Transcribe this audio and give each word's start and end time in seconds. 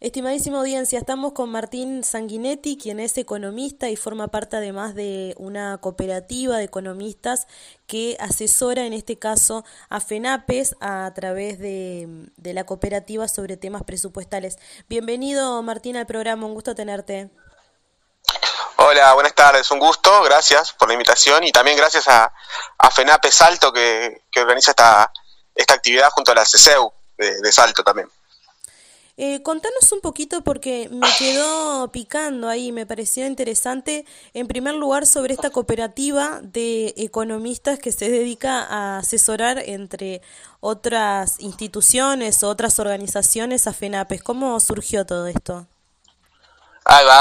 Estimadísima 0.00 0.58
audiencia, 0.58 0.96
estamos 0.96 1.32
con 1.32 1.50
Martín 1.50 2.04
Sanguinetti, 2.04 2.78
quien 2.78 3.00
es 3.00 3.18
economista 3.18 3.88
y 3.88 3.96
forma 3.96 4.28
parte 4.28 4.56
además 4.56 4.94
de 4.94 5.34
una 5.38 5.78
cooperativa 5.78 6.56
de 6.56 6.62
economistas 6.62 7.48
que 7.88 8.16
asesora 8.20 8.82
en 8.82 8.92
este 8.92 9.18
caso 9.18 9.64
a 9.88 9.98
FENAPES 9.98 10.76
a 10.80 11.10
través 11.16 11.58
de, 11.58 12.30
la 12.36 12.62
cooperativa 12.62 13.26
sobre 13.26 13.56
temas 13.56 13.82
presupuestales. 13.82 14.58
Bienvenido 14.88 15.60
Martín 15.64 15.96
al 15.96 16.06
programa, 16.06 16.46
un 16.46 16.54
gusto 16.54 16.76
tenerte. 16.76 17.30
Hola, 18.76 19.14
buenas 19.14 19.34
tardes, 19.34 19.68
un 19.72 19.80
gusto, 19.80 20.22
gracias 20.22 20.74
por 20.74 20.86
la 20.86 20.94
invitación 20.94 21.42
y 21.42 21.50
también 21.50 21.76
gracias 21.76 22.06
a, 22.06 22.32
FENAPES 22.92 23.34
Salto 23.34 23.72
que, 23.72 24.22
organiza 24.36 24.70
esta, 24.70 25.12
actividad 25.74 26.08
junto 26.10 26.30
a 26.30 26.36
la 26.36 26.44
CCEU 26.44 26.92
de 27.16 27.50
Salto 27.50 27.82
también. 27.82 28.08
Eh, 29.20 29.42
contanos 29.42 29.90
un 29.90 30.00
poquito 30.00 30.42
porque 30.42 30.88
me 30.92 31.08
quedó 31.18 31.90
picando 31.90 32.48
ahí, 32.48 32.70
me 32.70 32.86
pareció 32.86 33.26
interesante, 33.26 34.06
en 34.32 34.46
primer 34.46 34.76
lugar, 34.76 35.06
sobre 35.06 35.34
esta 35.34 35.50
cooperativa 35.50 36.38
de 36.40 36.94
economistas 36.96 37.80
que 37.80 37.90
se 37.90 38.08
dedica 38.08 38.62
a 38.62 38.98
asesorar 38.98 39.58
entre 39.58 40.22
otras 40.60 41.40
instituciones 41.40 42.44
otras 42.44 42.78
organizaciones 42.78 43.66
a 43.66 43.72
FENAPES. 43.72 44.22
¿Cómo 44.22 44.60
surgió 44.60 45.04
todo 45.04 45.26
esto? 45.26 45.66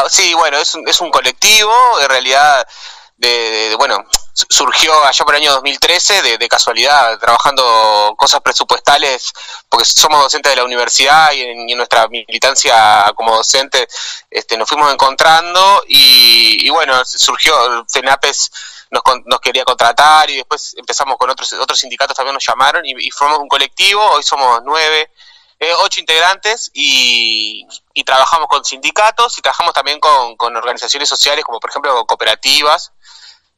Sí, 0.07 0.35
bueno, 0.35 0.57
es 0.59 0.75
un, 0.75 0.87
es 0.87 1.01
un 1.01 1.09
colectivo, 1.09 1.73
en 2.03 2.09
realidad, 2.09 2.67
de 3.17 3.75
bueno, 3.77 4.05
surgió 4.33 5.03
allá 5.03 5.25
por 5.25 5.35
el 5.35 5.41
año 5.41 5.53
2013 5.53 6.21
de, 6.21 6.37
de, 6.37 6.47
casualidad, 6.47 7.17
trabajando 7.19 8.13
cosas 8.17 8.41
presupuestales, 8.41 9.33
porque 9.67 9.85
somos 9.85 10.21
docentes 10.21 10.51
de 10.51 10.57
la 10.57 10.63
universidad 10.63 11.31
y 11.31 11.41
en, 11.41 11.77
nuestra 11.77 12.07
militancia 12.07 13.11
como 13.15 13.35
docente 13.35 13.87
este, 14.29 14.57
nos 14.57 14.69
fuimos 14.69 14.91
encontrando 14.93 15.83
y, 15.87 16.69
bueno, 16.69 17.03
surgió, 17.05 17.85
FENAPES 17.91 18.51
nos, 18.91 19.01
nos, 19.25 19.39
quería 19.41 19.65
contratar 19.65 20.29
y 20.29 20.37
después 20.37 20.75
empezamos 20.77 21.17
con 21.17 21.29
otros, 21.29 21.53
otros 21.53 21.79
sindicatos 21.79 22.15
también 22.15 22.35
nos 22.35 22.45
llamaron 22.45 22.85
y, 22.85 23.09
formamos 23.11 23.41
un 23.41 23.49
colectivo, 23.49 24.03
hoy 24.03 24.23
somos 24.23 24.61
nueve, 24.63 25.11
eh, 25.59 25.73
ocho 25.79 25.99
integrantes 25.99 26.69
y, 26.73 27.67
y, 27.93 28.03
trabajamos 28.03 28.47
con 28.47 28.63
sindicatos 28.63 29.37
y 29.39 29.41
trabajamos 29.41 29.73
también 29.73 29.99
con 29.99 30.55
organizaciones 30.55 31.09
sociales 31.09 31.43
como 31.43 31.59
por 31.59 31.71
ejemplo 31.71 32.05
cooperativas 32.05 32.91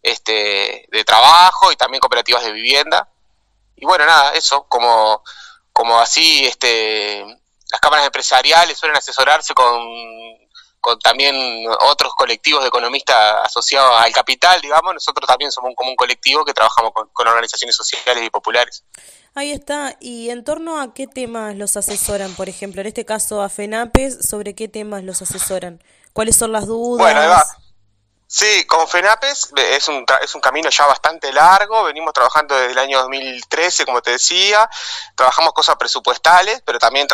este, 0.02 0.88
de 0.90 1.04
trabajo 1.04 1.72
y 1.72 1.76
también 1.76 2.00
cooperativas 2.00 2.44
de 2.44 2.52
vivienda. 2.52 3.08
Y 3.76 3.86
bueno, 3.86 4.06
nada, 4.06 4.34
eso, 4.34 4.66
como, 4.68 5.24
como 5.72 6.00
así 6.00 6.46
este, 6.46 7.26
las 7.72 7.80
cámaras 7.80 8.06
empresariales 8.06 8.78
suelen 8.78 8.98
asesorarse 8.98 9.54
con, 9.54 9.80
con 10.82 11.00
también 11.00 11.66
otros 11.82 12.14
colectivos 12.16 12.62
de 12.62 12.70
economistas 12.70 13.46
asociados 13.46 14.02
al 14.02 14.12
capital, 14.12 14.60
digamos, 14.62 14.94
nosotros 14.94 15.28
también 15.28 15.52
somos 15.52 15.70
un, 15.70 15.76
como 15.76 15.92
un 15.92 15.96
colectivo 15.96 16.44
que 16.44 16.54
trabajamos 16.54 16.92
con, 16.94 17.08
con 17.10 17.28
organizaciones 17.28 17.76
sociales 17.76 18.24
y 18.24 18.30
populares. 18.30 18.84
Ahí 19.36 19.52
está. 19.52 19.96
¿Y 20.00 20.30
en 20.32 20.44
torno 20.44 20.82
a 20.82 20.94
qué 20.94 21.08
temas 21.08 21.56
los 21.56 21.78
asesoran? 21.78 22.34
Por 22.36 22.50
ejemplo, 22.50 22.82
en 22.82 22.88
este 22.88 23.06
caso 23.06 23.42
a 23.42 23.50
FENAPES, 23.50 24.28
¿sobre 24.28 24.56
qué 24.56 24.68
temas 24.68 25.04
los 25.04 25.22
asesoran? 25.22 25.82
¿Cuáles 26.14 26.36
son 26.36 26.52
las 26.52 26.66
dudas? 26.66 27.14
Bueno, 27.14 27.22
Sí, 28.32 28.64
con 28.66 28.88
FENAPES 28.88 29.54
es 29.56 29.88
un, 29.88 30.06
es 30.22 30.36
un 30.36 30.42
camino 30.42 30.70
ya 30.70 30.86
bastante 30.86 31.34
largo, 31.34 31.86
venimos 31.86 32.14
trabajando 32.14 32.54
desde 32.54 32.74
el 32.74 32.78
año 32.78 33.00
2013, 33.00 33.86
como 33.86 34.04
te 34.04 34.12
decía, 34.12 34.70
trabajamos 35.16 35.52
cosas 35.54 35.78
presupuestales, 35.78 36.62
pero 36.64 36.78
también 36.78 37.08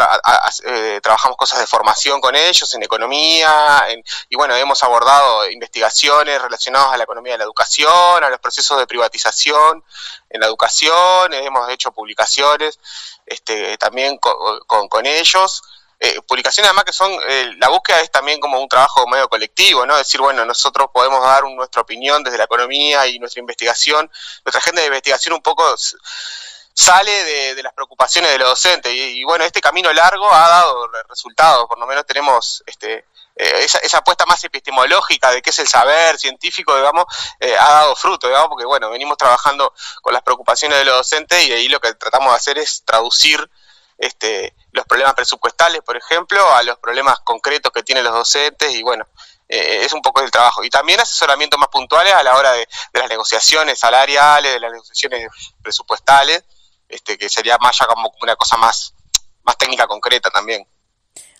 eh, 0.66 0.99
trabajamos 1.02 1.38
cosas 1.38 1.59
de 1.59 1.67
formación 1.67 2.19
con 2.19 2.35
ellos, 2.35 2.73
en 2.73 2.83
economía, 2.83 3.88
y 4.27 4.35
bueno, 4.35 4.57
hemos 4.57 4.83
abordado 4.83 5.49
investigaciones 5.49 6.41
relacionadas 6.41 6.91
a 6.91 6.97
la 6.97 7.05
economía 7.05 7.35
de 7.35 7.38
la 7.38 7.45
educación, 7.45 8.22
a 8.22 8.29
los 8.29 8.39
procesos 8.39 8.77
de 8.77 8.85
privatización 8.85 9.85
en 10.29 10.41
la 10.41 10.47
educación, 10.47 11.34
hemos 11.34 11.69
hecho 11.69 11.94
publicaciones 11.94 12.78
este, 13.25 13.78
también 13.78 14.18
con, 14.18 14.89
con 14.89 15.06
ellos. 15.06 15.62
Eh, 16.00 16.19
publicaciones 16.28 16.69
además 16.69 16.83
que 16.83 16.94
son, 16.94 17.11
eh, 17.28 17.53
la 17.57 17.69
búsqueda 17.69 18.01
es 18.01 18.11
también 18.11 18.39
como 18.39 18.59
un 18.59 18.67
trabajo 18.67 19.07
medio 19.07 19.29
colectivo, 19.29 19.85
¿no? 19.85 19.95
Decir, 19.95 20.19
bueno, 20.19 20.44
nosotros 20.45 20.89
podemos 20.94 21.23
dar 21.23 21.44
nuestra 21.45 21.81
opinión 21.81 22.22
desde 22.23 22.38
la 22.38 22.44
economía 22.44 23.07
y 23.07 23.17
nuestra 23.17 23.39
investigación, 23.39 24.11
nuestra 24.44 24.59
agenda 24.59 24.81
de 24.81 24.88
investigación 24.88 25.33
un 25.33 25.41
poco 25.41 25.63
sale 26.73 27.23
de, 27.56 27.63
las 27.63 27.73
preocupaciones 27.73 28.31
de 28.31 28.38
los 28.38 28.50
docentes. 28.50 28.91
Y, 28.94 29.23
bueno, 29.23 29.45
este 29.45 29.61
camino 29.61 29.91
largo 29.94 30.31
ha 30.31 30.50
dado 30.50 30.88
resultados, 31.07 31.66
por 31.67 31.79
lo 31.79 31.88
menos 31.88 32.06
tenemos 32.06 32.62
este, 32.66 33.06
eh, 33.38 33.63
esa, 33.63 33.77
esa, 33.79 34.00
apuesta 34.00 34.25
más 34.25 34.44
epistemológica 34.44 35.31
de 35.31 35.41
qué 35.41 35.51
es 35.51 35.59
el 35.59 35.67
saber 35.69 36.17
científico, 36.17 36.75
digamos, 36.75 37.06
ha 37.39 37.72
dado 37.72 37.95
fruto, 37.95 38.27
digamos, 38.27 38.50
porque 38.50 38.66
bueno, 38.66 38.89
venimos 38.89 39.17
trabajando 39.17 39.73
con 40.01 40.13
las 40.13 40.23
preocupaciones 40.23 40.77
de 40.77 40.85
los 40.85 40.97
docentes 40.97 41.47
y 41.47 41.53
ahí 41.53 41.69
lo 41.69 41.79
que 41.79 41.94
tratamos 41.94 42.33
de 42.33 42.38
hacer 42.38 42.57
es 42.57 42.83
traducir 42.83 43.50
este, 43.97 44.56
los 44.72 44.85
problemas 44.85 45.13
presupuestales, 45.13 45.81
por 45.81 45.97
ejemplo, 45.97 46.53
a 46.53 46.63
los 46.63 46.78
problemas 46.79 47.19
concretos 47.19 47.72
que 47.72 47.83
tienen 47.83 48.03
los 48.03 48.13
docentes 48.13 48.73
y 48.73 48.83
bueno, 48.83 49.06
eh, 49.47 49.85
es 49.85 49.94
un 49.94 50.01
poco 50.01 50.22
el 50.22 50.31
trabajo. 50.31 50.63
Y 50.63 50.69
también 50.69 51.00
asesoramientos 51.00 51.59
más 51.59 51.69
puntuales 51.69 52.13
a 52.13 52.23
la 52.23 52.35
hora 52.35 52.51
de, 52.53 52.67
las 52.94 53.09
negociaciones 53.09 53.79
salariales, 53.79 54.53
de 54.53 54.59
las 54.59 54.72
negociaciones 54.72 55.28
presupuestales, 55.61 56.44
este, 56.89 57.17
que 57.17 57.29
sería 57.29 57.57
más 57.57 57.78
ya 57.78 57.85
como 57.88 58.11
una 58.22 58.35
cosa 58.35 58.57
más, 58.57 58.94
más 59.44 59.57
técnica 59.57 59.88
concreta 59.88 60.29
también. 60.29 60.67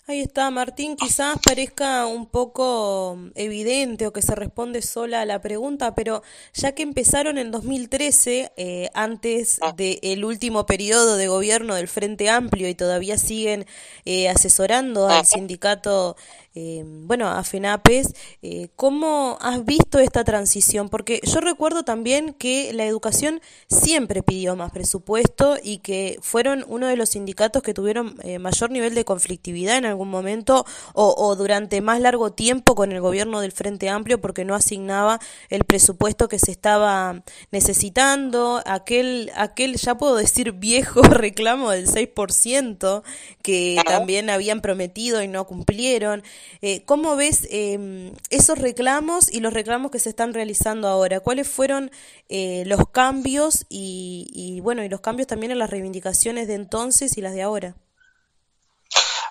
Ahí 0.08 0.20
está, 0.20 0.52
Martín. 0.52 0.94
Quizás 0.94 1.36
parezca 1.44 2.06
un 2.06 2.26
poco 2.26 3.18
evidente 3.34 4.06
o 4.06 4.12
que 4.12 4.22
se 4.22 4.36
responde 4.36 4.80
sola 4.80 5.22
a 5.22 5.26
la 5.26 5.40
pregunta, 5.40 5.96
pero 5.96 6.22
ya 6.54 6.76
que 6.76 6.84
empezaron 6.84 7.38
en 7.38 7.50
2013, 7.50 8.52
eh, 8.56 8.88
antes 8.94 9.58
ah. 9.62 9.72
del 9.72 10.24
último 10.24 10.64
periodo 10.64 11.16
de 11.16 11.26
gobierno 11.26 11.74
del 11.74 11.88
Frente 11.88 12.30
Amplio 12.30 12.68
y 12.68 12.76
todavía 12.76 13.18
siguen 13.18 13.66
eh, 14.04 14.28
asesorando 14.28 15.08
al 15.08 15.26
sindicato 15.26 16.16
eh, 16.58 16.82
bueno, 16.86 17.28
a 17.28 17.44
FENAPES, 17.44 18.14
eh, 18.40 18.68
¿cómo 18.76 19.36
has 19.42 19.62
visto 19.66 19.98
esta 19.98 20.24
transición? 20.24 20.88
Porque 20.88 21.20
yo 21.22 21.40
recuerdo 21.40 21.82
también 21.82 22.32
que 22.32 22.72
la 22.72 22.86
educación 22.86 23.42
siempre 23.68 24.22
pidió 24.22 24.56
más 24.56 24.72
presupuesto 24.72 25.58
y 25.62 25.78
que 25.78 26.18
fueron 26.22 26.64
uno 26.66 26.86
de 26.86 26.96
los 26.96 27.10
sindicatos 27.10 27.62
que 27.62 27.74
tuvieron 27.74 28.16
eh, 28.22 28.38
mayor 28.38 28.70
nivel 28.70 28.94
de 28.94 29.04
conflictividad 29.04 29.76
en 29.76 29.84
algún 29.84 30.08
momento 30.08 30.64
o, 30.94 31.14
o, 31.18 31.36
durante 31.36 31.82
más 31.82 32.00
largo 32.00 32.32
tiempo 32.32 32.74
con 32.74 32.90
el 32.90 33.02
gobierno 33.02 33.42
del 33.42 33.52
Frente 33.52 33.90
Amplio 33.90 34.18
porque 34.22 34.46
no 34.46 34.54
asignaba 34.54 35.20
el 35.50 35.64
presupuesto 35.64 36.26
que 36.26 36.38
se 36.38 36.52
estaba 36.52 37.22
necesitando, 37.50 38.62
aquel, 38.64 39.30
aquel 39.36 39.76
ya 39.76 39.98
puedo 39.98 40.16
decir 40.16 40.52
viejo 40.52 41.02
reclamo 41.02 41.70
del 41.70 41.86
6% 41.86 43.02
que 43.42 43.78
también 43.84 44.30
habían 44.30 44.62
prometido 44.62 45.22
y 45.22 45.28
no 45.28 45.46
cumplieron. 45.46 46.22
Eh, 46.62 46.84
¿Cómo 46.84 47.16
ves 47.16 47.46
em, 47.50 48.14
esos 48.30 48.58
reclamos 48.58 49.32
y 49.32 49.40
los 49.40 49.52
reclamos 49.52 49.90
que 49.90 49.98
se 49.98 50.08
están 50.08 50.34
realizando 50.34 50.88
ahora? 50.88 51.20
¿Cuáles 51.20 51.48
fueron 51.48 51.90
eh, 52.28 52.64
los 52.66 52.88
cambios 52.90 53.66
y, 53.68 54.60
bueno, 54.62 54.82
y 54.82 54.88
los 54.88 55.00
cambios 55.00 55.26
también 55.26 55.52
en 55.52 55.58
las 55.58 55.70
reivindicaciones 55.70 56.48
de 56.48 56.54
entonces 56.54 57.16
y 57.16 57.20
las 57.20 57.34
de 57.34 57.42
ahora? 57.42 57.74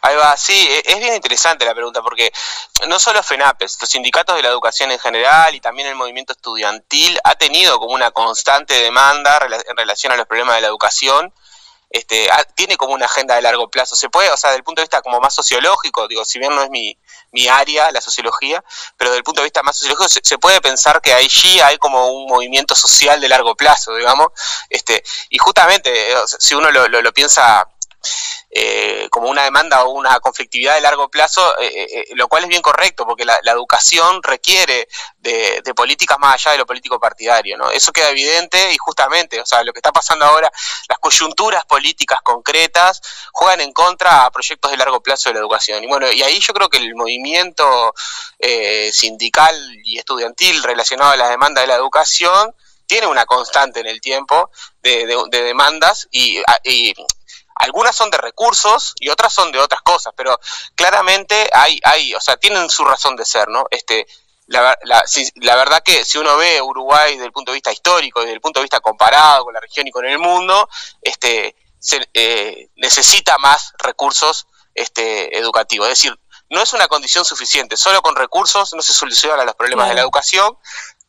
Ahí 0.02 0.16
va, 0.18 0.38
sí, 0.38 0.54
e, 0.54 0.84
es 0.86 1.00
bien 1.00 1.16
interesante 1.16 1.66
la 1.66 1.74
pregunta 1.74 2.02
porque 2.04 2.32
no 2.88 3.00
solo 3.00 3.24
FENAPES, 3.24 3.78
los 3.82 3.90
sindicatos 3.90 4.36
de 4.36 4.44
la 4.44 4.50
educación 4.50 4.92
en 4.92 5.00
general 5.00 5.56
y 5.56 5.60
también 5.60 5.88
el 5.88 5.96
movimiento 5.96 6.34
estudiantil 6.34 7.20
ha 7.24 7.36
tenido 7.36 7.80
como 7.80 7.96
una 7.96 8.12
constante 8.12 8.76
demanda 8.76 9.40
en 9.68 9.78
relación 9.78 10.14
a 10.14 10.18
los 10.18 10.28
problemas 10.28 10.56
de 10.56 10.62
la 10.62 10.68
educación 10.68 11.34
este, 11.96 12.28
tiene 12.56 12.76
como 12.76 12.94
una 12.94 13.06
agenda 13.06 13.36
de 13.36 13.42
largo 13.42 13.70
plazo. 13.70 13.96
Se 13.96 14.10
puede, 14.10 14.30
o 14.30 14.36
sea, 14.36 14.50
desde 14.50 14.58
el 14.58 14.64
punto 14.66 14.82
de 14.82 14.86
vista 14.86 15.02
como 15.02 15.22
más 15.22 15.34
sociológico, 15.34 16.10
digo, 16.10 16.26
si 16.26 16.40
bien 16.40 16.54
no 16.54 16.62
es 16.62 16.70
mi, 16.70 16.98
mi 17.32 17.48
área, 17.48 17.92
la 17.92 18.02
sociología, 18.02 18.64
pero 18.98 19.10
desde 19.10 19.20
el 19.20 19.24
punto 19.24 19.42
de 19.42 19.46
vista 19.46 19.64
más 19.64 19.78
sociológico 19.78 20.10
se, 20.10 20.38
puede 20.38 20.62
pensar 20.62 21.02
que 21.02 21.14
allí 21.14 21.60
hay 21.60 21.78
como 21.78 22.12
un 22.12 22.28
movimiento 22.28 22.76
social 22.76 23.20
de 23.20 23.30
largo 23.30 23.56
plazo, 23.56 23.96
digamos, 23.96 24.28
este, 24.70 25.04
y 25.30 25.38
justamente, 25.38 25.92
si 26.40 26.56
uno 26.56 26.72
lo, 26.72 26.88
lo 26.88 27.14
piensa 27.14 27.68
eh, 28.50 29.08
como 29.12 29.30
una 29.30 29.44
demanda 29.44 29.84
o 29.84 29.92
una 29.92 30.20
conflictividad 30.20 30.76
de 30.76 30.82
largo 30.82 31.10
plazo, 31.10 31.58
eh, 31.60 31.88
eh, 31.92 32.06
lo 32.16 32.28
cual 32.28 32.44
es 32.44 32.50
bien 32.50 32.62
correcto, 32.62 33.06
porque 33.06 33.26
la, 33.26 33.38
educación 33.46 34.22
requiere 34.24 34.88
de, 35.18 35.62
políticas 35.76 36.18
más 36.20 36.36
allá 36.36 36.54
de 36.54 36.58
lo 36.60 36.66
político 36.66 37.00
partidario, 37.00 37.58
¿no? 37.58 37.70
Eso 37.70 37.92
queda 37.92 38.10
evidente 38.10 38.72
y 38.72 38.78
justamente, 38.78 39.40
o 39.42 39.46
sea, 39.46 39.64
lo 39.64 39.74
que 39.74 39.80
está 39.80 39.92
pasando 39.92 40.26
ahora, 40.26 40.52
las 40.88 41.00
coyunturas 41.00 41.66
políticas 41.66 42.22
concretas 42.22 43.02
juegan 43.34 43.62
en 43.62 43.74
contra 43.74 44.26
a 44.26 44.32
proyectos 44.32 44.72
de 44.72 44.78
largo 44.78 45.02
plazo 45.02 45.30
de 45.30 45.34
la 45.34 45.40
educación. 45.42 45.84
Y 45.84 45.88
bueno, 45.88 46.12
y 46.12 46.22
ahí 46.24 46.40
yo 46.40 46.54
creo 46.54 46.70
que 46.70 46.78
el 46.78 46.96
movimiento 46.96 47.94
sindical 48.92 49.56
y 49.84 49.98
estudiantil 49.98 50.64
relacionado 50.64 51.12
a 51.12 51.18
la 51.18 51.30
demanda 51.30 51.62
de 51.62 51.68
la 51.68 51.76
educación 51.76 52.54
tiene 52.86 53.08
una 53.08 53.26
constante 53.26 53.80
en 53.80 53.88
el 53.88 54.02
tiempo 54.02 54.50
de, 54.82 55.08
demandas 55.32 56.08
y, 56.12 56.42
algunas 57.56 57.96
son 57.96 58.12
de 58.12 58.18
recursos 58.18 58.94
y 59.00 59.10
otras 59.10 59.34
son 59.34 59.52
de 59.52 59.60
otras 59.60 59.82
cosas, 59.82 60.14
pero 60.16 60.40
claramente 60.76 61.50
hay, 61.54 61.80
hay, 61.84 62.14
o 62.14 62.22
sea, 62.22 62.38
tienen 62.38 62.70
su 62.70 62.84
razón 62.84 63.16
de 63.16 63.26
ser, 63.26 63.48
¿no? 63.48 63.66
Este, 63.72 64.06
la, 64.48 64.78
la, 64.84 65.56
verdad 65.56 65.82
que 65.84 66.06
si 66.06 66.18
uno 66.18 66.38
ve 66.38 66.62
Uruguay 66.62 67.14
desde 67.14 67.26
el 67.26 67.32
punto 67.32 67.52
de 67.52 67.56
vista 67.56 67.72
histórico, 67.72 68.22
desde 68.22 68.34
el 68.34 68.42
punto 68.42 68.60
de 68.60 68.66
vista 68.66 68.80
comparado 68.80 69.46
con 69.46 69.54
la 69.54 69.60
región 69.60 69.88
y 69.88 69.92
con 69.92 70.06
el 70.06 70.20
mundo, 70.20 70.70
este, 71.02 71.56
se, 71.80 72.08
eh, 72.14 72.70
necesita 72.76 73.38
más 73.40 73.74
recursos 73.80 74.48
este, 74.76 75.38
educativos. 75.38 75.88
Es 75.88 75.98
decir, 75.98 76.20
no 76.50 76.62
es 76.62 76.74
una 76.74 76.88
condición 76.88 77.26
suficiente, 77.26 77.76
solo 77.76 78.02
con 78.02 78.16
recursos 78.16 78.74
no 78.76 78.82
se 78.84 78.94
solucionan 78.94 79.46
los 79.46 79.56
problemas 79.56 79.90
de 79.90 79.96
la 79.96 80.02
educación, 80.02 80.58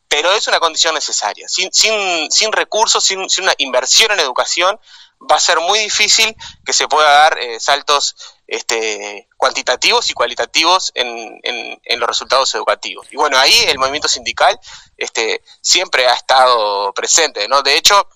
pero 0.07 0.31
es 0.31 0.47
una 0.47 0.59
condición 0.59 0.95
necesaria. 0.95 1.47
Sin, 1.47 1.71
sin, 1.71 2.31
sin 2.31 2.51
recursos, 2.51 3.03
sin, 3.03 3.29
sin, 3.29 3.43
una 3.43 3.53
inversión 3.57 4.11
en 4.11 4.19
educación, 4.19 4.79
va 5.19 5.35
a 5.35 5.39
ser 5.39 5.59
muy 5.59 5.79
difícil 5.79 6.35
que 6.65 6.73
se 6.73 6.87
pueda 6.87 7.09
dar 7.09 7.37
eh, 7.39 7.59
saltos 7.59 8.15
este, 8.47 9.27
cuantitativos 9.35 10.09
y 10.09 10.13
cualitativos 10.13 10.91
en, 10.95 11.39
en, 11.43 11.99
los 11.99 12.07
resultados 12.07 12.53
educativos. 12.55 13.07
Y 13.11 13.15
bueno, 13.15 13.37
ahí 13.37 13.53
el 13.67 13.77
movimiento 13.77 14.07
sindical 14.07 14.57
este, 14.97 15.41
siempre 15.61 16.07
ha 16.07 16.13
estado 16.13 16.93
presente, 16.93 17.47
¿no? 17.47 17.61
De 17.61 17.75
hecho, 17.75 18.07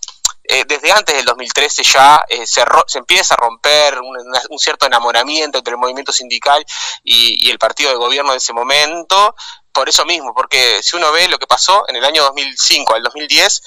eh, 0.44 0.64
desde 0.68 0.92
antes 0.92 1.16
del 1.16 1.26
2013 1.26 1.84
ya 1.84 2.26
eh, 2.28 2.48
se, 2.48 2.64
se, 2.88 2.98
empieza 2.98 3.36
a 3.36 3.38
romper 3.38 4.00
un, 4.00 4.60
cierto 4.60 4.86
enamoramiento 4.86 5.58
entre 5.58 5.74
el 5.74 5.80
movimiento 5.80 6.12
sindical 6.12 6.66
y, 7.04 7.48
y, 7.48 7.52
el 7.52 7.60
partido 7.60 7.90
de 7.90 7.96
gobierno 7.96 8.32
de 8.32 8.38
ese 8.38 8.54
momento, 8.54 9.36
por 9.72 9.88
eso 9.88 10.06
mismo, 10.06 10.34
porque 10.34 10.82
si 10.84 10.96
uno 10.96 11.12
ve 11.12 11.28
lo 11.28 11.40
que 11.40 11.48
pasó 11.48 11.86
en 11.88 11.96
el 11.96 12.06
año 12.06 12.24
2005 12.24 12.96
al 12.96 13.04
2010, 13.04 13.62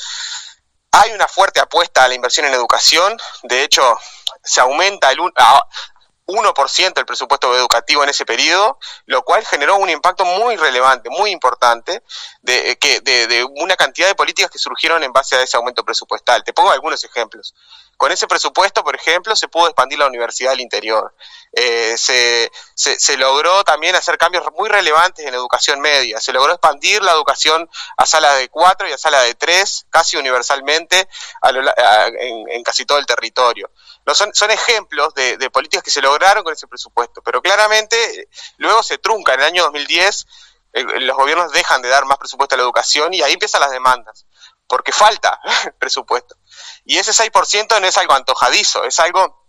hay 0.95 1.13
una 1.13 1.27
fuerte 1.27 1.61
apuesta 1.61 2.05
a 2.05 2.09
la 2.09 2.15
inversión 2.15 2.47
en 2.47 2.55
educación, 2.55 3.17
de 3.43 3.65
hecho 3.65 3.99
se 4.43 4.61
aumenta 4.61 5.11
el, 5.11 5.19
1% 5.19 6.95
del 6.95 7.05
presupuesto 7.05 7.55
educativo 7.55 8.03
en 8.03 8.09
ese 8.09 8.25
periodo, 8.25 8.79
lo 9.07 9.23
cual 9.23 9.45
generó 9.45 9.77
un 9.77 9.91
impacto 9.91 10.25
muy 10.25 10.57
relevante, 10.57 11.11
muy 11.11 11.31
importante, 11.31 12.03
de, 12.43 12.77
que, 12.77 13.01
de, 13.01 13.45
una 13.61 13.77
cantidad 13.77 14.07
de 14.07 14.15
políticas 14.15 14.51
que 14.51 14.59
surgieron 14.59 15.03
en 15.03 15.13
base 15.13 15.37
a 15.37 15.43
ese 15.43 15.57
aumento 15.57 15.85
presupuestal. 15.85 16.43
Te 16.45 16.53
pongo 16.53 16.71
algunos 16.71 17.03
ejemplos. 17.05 17.55
Con 17.97 18.13
ese 18.13 18.27
presupuesto, 18.27 18.83
por 18.83 18.97
ejemplo, 18.97 19.37
se 19.37 19.49
pudo 19.49 19.67
expandir 19.67 19.99
la 19.99 20.07
universidad 20.07 20.51
del 20.51 20.61
interior. 20.61 21.15
Eh, 21.53 21.95
se, 21.97 22.51
se, 22.75 23.17
logró 23.17 23.63
también 23.63 23.95
hacer 23.95 24.19
cambios 24.19 24.45
muy 24.57 24.69
relevantes 24.69 25.25
en 25.25 25.35
educación 25.35 25.81
media. 25.81 26.21
Se 26.21 26.33
logró 26.33 26.53
expandir 26.53 27.03
la 27.03 27.13
educación 27.13 27.71
a 27.97 28.07
sala 28.07 28.35
de 28.35 28.49
cuatro 28.49 28.89
y 28.89 28.93
a 28.93 28.99
sala 28.99 29.23
de 29.23 29.35
tres, 29.35 29.87
casi 29.91 30.17
universalmente, 30.17 31.09
en 31.43 32.63
casi 32.65 32.85
todo 32.85 32.99
el 32.99 33.07
territorio. 33.07 33.71
No, 34.07 34.15
son, 34.15 34.35
son 34.35 34.51
ejemplos 34.51 35.15
de, 35.15 35.51
políticas 35.51 35.83
que 35.83 35.91
se 35.91 36.03
lograron 36.03 36.45
con 36.45 36.53
ese 36.53 36.67
presupuesto, 36.67 37.23
pero 37.23 37.41
claramente 37.41 38.29
luego 38.59 38.83
se 38.83 38.99
trunca. 38.99 39.35
En 39.35 39.41
el 39.41 39.47
año 39.47 39.63
2010 39.65 40.27
eh, 40.75 40.85
los 41.01 41.17
gobiernos 41.17 41.53
dejan 41.53 41.81
de 41.81 41.89
dar 41.89 42.05
más 42.05 42.19
presupuesto 42.19 42.55
a 42.55 42.59
la 42.59 42.65
educación 42.65 43.15
y 43.15 43.23
ahí 43.23 43.33
empiezan 43.33 43.63
las 43.63 43.71
demandas, 43.71 44.27
porque 44.67 44.93
falta 44.93 45.41
presupuesto. 45.79 46.37
Y 46.85 46.99
ese 46.99 47.13
6% 47.13 47.81
no 47.81 47.87
es 47.87 47.97
algo 47.99 48.15
antojadizo, 48.15 48.85
es 48.85 48.99
algo 49.01 49.45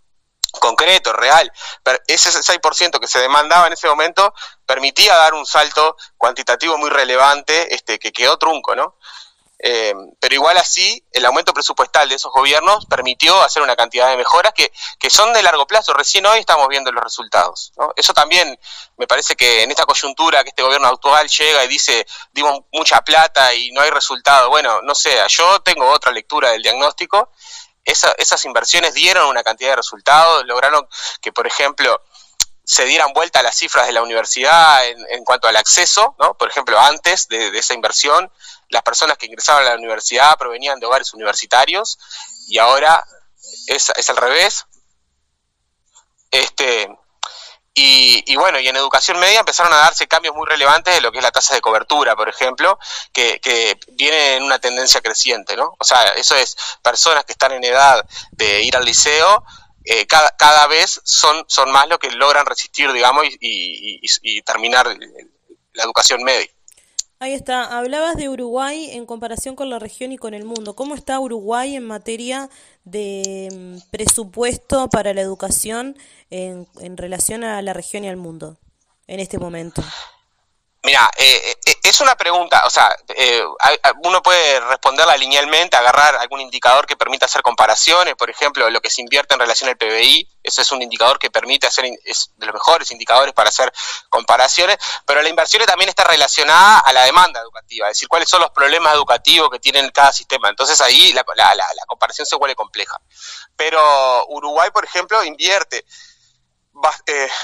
concreto, 0.60 1.14
real. 1.14 1.52
Pero 1.84 2.00
ese 2.08 2.30
6% 2.30 3.00
que 3.00 3.08
se 3.08 3.20
demandaba 3.20 3.68
en 3.68 3.74
ese 3.74 3.88
momento 3.88 4.34
permitía 4.66 5.16
dar 5.16 5.34
un 5.34 5.46
salto 5.46 5.96
cuantitativo 6.18 6.78
muy 6.78 6.90
relevante 6.90 7.74
este, 7.74 8.00
que 8.00 8.12
quedó 8.12 8.38
trunco, 8.38 8.76
¿no? 8.76 8.98
Eh, 9.68 9.96
pero 10.20 10.36
igual 10.36 10.58
así, 10.58 11.04
el 11.12 11.26
aumento 11.26 11.52
presupuestal 11.52 12.08
de 12.08 12.14
esos 12.14 12.32
gobiernos 12.32 12.86
permitió 12.86 13.42
hacer 13.42 13.64
una 13.64 13.76
cantidad 13.76 14.08
de 14.12 14.16
mejoras 14.16 14.54
que, 14.54 14.72
que 15.00 15.10
son 15.10 15.34
de 15.34 15.42
largo 15.42 15.66
plazo. 15.66 15.92
Recién 15.96 16.24
hoy 16.28 16.38
estamos 16.38 16.68
viendo 16.68 16.92
los 16.92 17.04
resultados. 17.04 17.74
Eso 17.96 18.14
también 18.14 18.60
me 18.98 19.08
parece 19.08 19.36
que 19.36 19.64
en 19.64 19.72
esta 19.72 19.88
coyuntura 19.88 20.44
que 20.44 20.50
este 20.50 20.62
gobierno 20.62 20.88
actual 20.88 21.28
llega 21.28 21.66
y 21.66 21.68
dice, 21.68 22.06
dimos 22.32 22.60
mucha 22.72 23.02
plata 23.02 23.56
y 23.56 23.72
no 23.72 23.82
hay 23.82 23.90
resultado. 23.90 24.50
Bueno, 24.50 24.84
no 24.84 24.94
sé, 24.94 25.18
yo 25.30 25.60
tengo 25.62 25.90
otra 25.90 26.12
lectura 26.12 26.52
del 26.52 26.62
diagnóstico. 26.62 27.32
esas 27.84 28.46
inversiones 28.46 28.94
dieron 28.94 29.28
una 29.28 29.42
cantidad 29.42 29.72
de 29.72 29.78
resultados, 29.78 30.46
lograron 30.46 30.88
que, 31.24 31.32
por 31.32 31.48
ejemplo, 31.48 32.00
se 32.66 32.86
dieran 32.86 33.14
vuelta 33.14 33.44
las 33.44 33.56
cifras 33.56 33.86
de 33.86 33.94
la 33.94 34.02
universidad 34.02 34.86
en, 34.88 34.98
en 35.12 35.24
cuanto 35.24 35.48
al 35.48 35.56
acceso, 35.56 36.16
¿no? 36.20 36.36
Por 36.36 36.50
ejemplo, 36.50 36.80
antes 36.80 37.28
de, 37.28 37.56
esa 37.58 37.76
inversión, 37.76 38.32
las 38.70 38.82
personas 38.82 39.18
que 39.18 39.28
ingresaban 39.28 39.64
a 39.64 39.70
la 39.70 39.76
universidad 39.76 40.38
provenían 40.38 40.80
de 40.80 40.88
hogares 40.88 41.14
universitarios 41.14 42.00
y 42.48 42.58
ahora 42.58 43.06
es, 43.68 43.92
es 43.96 44.10
al 44.10 44.18
revés. 44.18 44.66
Este, 46.32 46.90
y, 47.78 48.36
bueno, 48.38 48.58
y 48.60 48.68
en 48.68 48.76
educación 48.78 49.20
media 49.20 49.42
empezaron 49.42 49.74
a 49.74 49.78
darse 49.78 50.08
cambios 50.08 50.34
muy 50.34 50.48
relevantes 50.48 50.94
de 50.94 51.02
lo 51.02 51.12
que 51.12 51.18
es 51.18 51.24
la 51.24 51.32
tasa 51.32 51.54
de 51.54 51.62
cobertura, 51.62 52.16
por 52.16 52.30
ejemplo, 52.30 52.80
que, 53.12 53.40
que 53.42 53.78
viene 53.90 54.38
en 54.38 54.44
una 54.44 54.60
tendencia 54.60 55.02
creciente, 55.02 55.58
¿no? 55.58 55.76
O 55.78 55.84
sea, 55.84 56.02
eso 56.16 56.36
es 56.36 56.56
personas 56.82 57.26
que 57.26 57.34
están 57.34 57.52
en 57.52 57.66
edad 57.66 58.04
de 58.32 58.64
ir 58.64 58.78
al 58.78 58.86
liceo, 58.86 59.44
eh, 59.86 60.06
cada, 60.08 60.36
cada 60.38 60.68
vez 60.68 61.02
son, 61.04 61.46
son 61.48 61.72
más 61.72 61.88
los 61.88 62.00
que 62.00 62.12
logran 62.12 62.46
resistir, 62.46 62.92
digamos, 62.92 63.26
y, 63.40 64.00
y 64.02 64.42
terminar 64.42 64.88
la 65.74 65.84
educación 65.84 66.24
media. 66.24 66.50
Ahí 67.20 67.34
está, 67.34 67.78
hablabas 67.78 68.18
de 68.18 68.28
Uruguay 68.28 68.90
en 68.92 69.06
comparación 69.06 69.56
con 69.56 69.70
la 69.70 69.80
región 69.80 70.12
y 70.12 70.18
con 70.18 70.34
el 70.34 70.44
mundo. 70.44 70.76
¿Cómo 70.76 70.96
está 70.96 71.18
Uruguay 71.20 71.76
en 71.76 71.86
materia 71.86 72.50
de 72.84 73.48
mm, 73.52 73.90
presupuesto 73.90 74.90
para 74.90 75.14
la 75.14 75.22
educación 75.22 75.98
en, 76.30 76.68
en 76.82 76.98
relación 76.98 77.46
a 77.46 77.62
la 77.62 77.72
región 77.72 78.04
y 78.04 78.10
al 78.10 78.18
mundo 78.18 78.58
en 79.08 79.22
este 79.22 79.40
momento? 79.40 79.82
Mira, 80.86 81.10
eh, 81.18 81.56
eh, 81.66 81.76
es 81.82 82.00
una 82.00 82.16
pregunta, 82.16 82.62
o 82.64 82.70
sea, 82.70 82.96
eh, 83.08 83.44
uno 84.04 84.22
puede 84.22 84.60
responderla 84.60 85.18
linealmente, 85.18 85.76
agarrar 85.76 86.16
algún 86.18 86.42
indicador 86.42 86.86
que 86.86 86.96
permita 86.96 87.26
hacer 87.26 87.42
comparaciones, 87.42 88.14
por 88.14 88.30
ejemplo, 88.30 88.70
lo 88.70 88.80
que 88.82 88.92
se 88.92 89.02
invierte 89.02 89.34
en 89.34 89.40
relación 89.40 89.68
al 89.68 89.78
PBI, 89.78 90.30
ese 90.44 90.62
es 90.62 90.72
un 90.72 90.84
indicador 90.84 91.18
que 91.18 91.32
permite 91.32 91.66
hacer, 91.66 91.86
es 92.04 92.30
de 92.38 92.46
los 92.46 92.54
mejores 92.54 92.92
indicadores 92.92 93.34
para 93.34 93.50
hacer 93.50 93.74
comparaciones, 94.10 94.78
pero 95.08 95.24
la 95.24 95.30
inversión 95.30 95.66
también 95.66 95.90
está 95.90 96.04
relacionada 96.04 96.78
a 96.78 96.94
la 96.94 97.06
demanda 97.06 97.40
educativa, 97.40 97.88
es 97.88 97.98
decir, 97.98 98.08
cuáles 98.08 98.30
son 98.30 98.42
los 98.42 98.52
problemas 98.52 98.94
educativos 98.94 99.50
que 99.50 99.58
tiene 99.58 99.92
cada 99.92 100.14
sistema, 100.14 100.50
entonces 100.50 100.80
ahí 100.82 101.14
la, 101.14 101.26
la, 101.36 101.56
la 101.56 101.86
comparación 101.88 102.28
se 102.28 102.36
vuelve 102.36 102.54
compleja. 102.54 102.96
Pero 103.56 104.28
Uruguay, 104.28 104.70
por 104.72 104.86
ejemplo, 104.86 105.24
invierte 105.24 105.80
eh, 105.80 105.84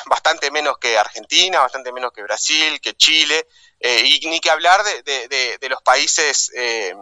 bastante 0.06 0.52
menos 0.52 0.78
que 0.78 0.98
Argentina, 0.98 1.60
bastante 1.60 1.92
menos 1.92 2.12
que 2.12 2.24
Brasil, 2.24 2.80
que 2.82 2.96
Chile, 2.96 3.48
eh, 3.80 4.04
y 4.06 4.28
ni 4.28 4.40
que 4.40 4.50
hablar 4.50 4.84
de, 4.84 5.68
los 5.70 5.82
países 5.82 6.52
eh, 6.56 6.96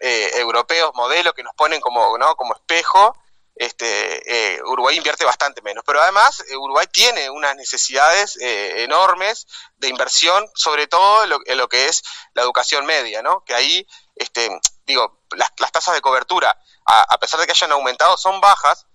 europeos, 0.00 0.92
modelo 0.94 1.32
que 1.34 1.42
nos 1.42 1.54
ponen 1.54 1.80
como, 1.80 2.16
espejo. 2.54 3.16
Este, 3.54 4.60
Uruguay 4.66 4.96
invierte 4.96 5.24
bastante 5.24 5.62
menos, 5.62 5.82
pero 5.84 6.00
además 6.00 6.44
Uruguay 6.56 6.86
tiene 6.92 7.28
unas 7.28 7.56
necesidades 7.56 8.36
enormes 8.40 9.48
de 9.78 9.88
inversión, 9.88 10.48
sobre 10.54 10.86
todo 10.86 11.24
en 11.44 11.58
lo, 11.58 11.68
que 11.68 11.86
es 11.86 12.04
la 12.34 12.42
educación 12.42 12.86
media, 12.86 13.20
¿no? 13.20 13.42
que 13.44 13.54
ahí, 13.54 13.84
este, 14.14 14.48
digo, 14.86 15.22
las, 15.32 15.72
tasas 15.72 15.96
de 15.96 16.00
cobertura, 16.00 16.56
a 16.86 17.18
pesar 17.18 17.40
de 17.40 17.46
que 17.46 17.52
hayan 17.52 17.72
aumentado, 17.72 18.16
son 18.16 18.40
bajas, 18.40 18.86